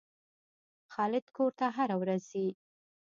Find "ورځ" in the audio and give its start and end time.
2.01-2.21